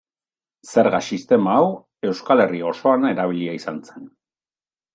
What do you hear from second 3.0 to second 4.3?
erabilia izan zen.